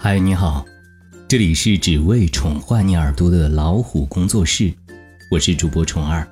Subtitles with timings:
[0.00, 0.64] 嗨，你好，
[1.26, 4.72] 这里是只为宠坏你耳朵的老虎工作室，
[5.28, 6.26] 我是主播宠儿。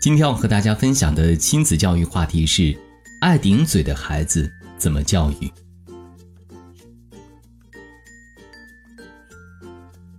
[0.00, 2.76] 今天要和大家分享的亲子教育话题是：
[3.20, 5.48] 爱顶嘴的孩子怎么教育？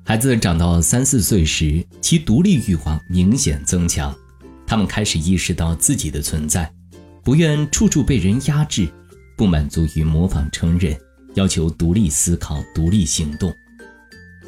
[0.05, 4.15] 孩子长到三四岁时，其独立欲望明显增强，
[4.65, 6.73] 他们开始意识到自己的存在，
[7.25, 8.87] 不愿处处被人压制，
[9.35, 10.97] 不满足于模仿成人。
[11.35, 13.53] 要求独立思考、独立行动，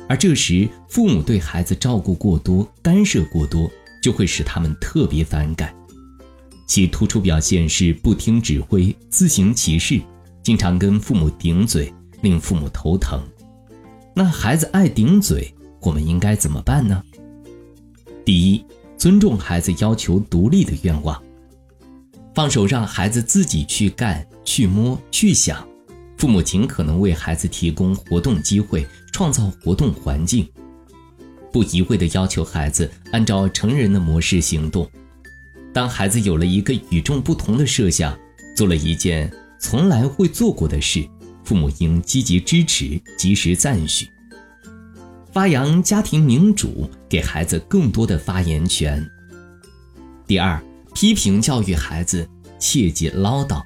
[0.07, 3.69] 而这时父母对孩子照顾过多、干涉过多，
[4.01, 5.73] 就会使他们特别反感。
[6.67, 10.01] 其突出表现是不听指挥、自行其事，
[10.43, 13.21] 经常跟父母顶嘴，令父母头疼。
[14.15, 17.03] 那孩子爱顶嘴，我们应该怎么办呢？
[18.23, 18.65] 第一，
[18.97, 21.21] 尊重孩子要求独立的愿望，
[22.33, 25.67] 放手让孩子自己去干、去摸、去想。
[26.17, 30.47] 父母尽可能为孩子提供活动机会，创造活动环境，
[31.51, 34.89] 不一味地要求孩子按照成人的模式行动。
[35.73, 38.17] 当孩子有了一个与众不同的设想，
[38.55, 41.05] 做了一件从来未做过的事，
[41.43, 44.07] 父母应积极支持，及时赞许，
[45.33, 49.05] 发扬家庭民主，给孩子更多的发言权。
[50.25, 52.27] 第二，批评教育孩子，
[52.57, 53.61] 切忌唠叨。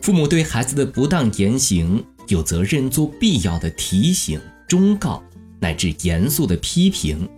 [0.00, 5.22] 父母对孩子的不当言行有责任做必要的提醒、忠告，
[5.60, 7.28] 乃至严肃的批评，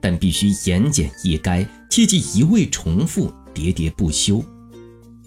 [0.00, 4.42] 但必须言简意赅，切忌一味重复、喋喋不休。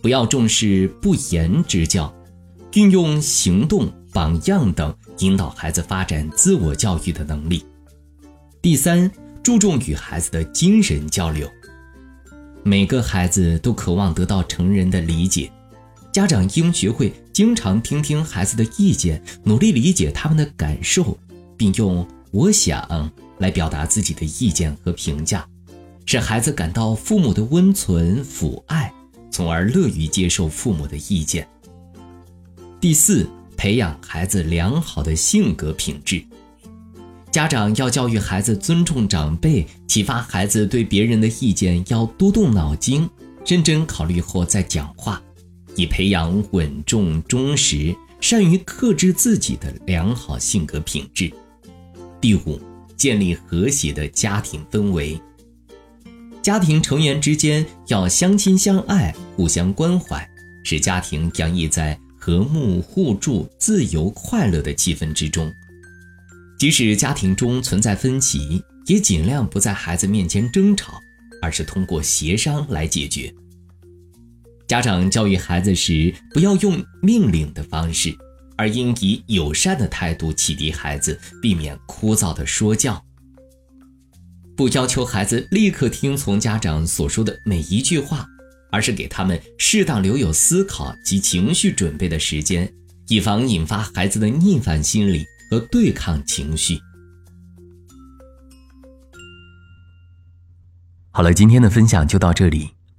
[0.01, 2.13] 不要重视不言之教，
[2.73, 7.65] 运用行动、榜样等引导孩子发展自我教育的能力。
[8.61, 9.11] 第三，
[9.43, 11.49] 注重与孩子的精神交流。
[12.63, 15.51] 每个孩子都渴望得到成人的理解。
[16.15, 21.17] 家长应学会经常听听孩子的意见，努力理解他们的感受，
[21.57, 25.45] 并用“我想”来表达自己的意见和评价，
[26.05, 28.89] 使孩子感到父母的温存抚爱，
[29.29, 31.45] 从而乐于接受父母的意见。
[32.79, 33.27] 第四，
[33.57, 36.23] 培养孩子良好的性格品质。
[37.29, 43.09] 家长要教育孩子尊重长辈，启发孩子对别人的意见要多动脑筋，
[43.45, 45.21] 认真考虑后再讲话。
[45.75, 51.31] 以培养稳重、忠实、善于克制自己的良好性格品质。
[52.19, 52.59] 第五，
[52.97, 55.19] 建立和谐的家庭氛围。
[56.41, 60.27] 家庭成员之间要相亲相爱、互相关怀，
[60.63, 65.51] 使家庭洋溢在和睦、互助、自由、快乐的气氛之中。
[66.57, 70.99] 即使家庭中存在分歧，也尽量不在孩子面前争吵，
[71.41, 73.33] 而是通过协商来解决。
[74.67, 78.15] 家长教育孩子时，不要用命令的方式，
[78.57, 83.03] 而应以友善的态度启迪孩子，避免枯燥的说教。
[84.57, 88.25] 不要求孩子立刻听从家长所说的每一句话，
[88.71, 92.67] 而是给他们适当留有思考及情绪准备的时间，
[93.07, 96.79] 以防引发孩子的逆反心理和对抗情绪。
[101.11, 102.74] 好了，今天的分享就到这里。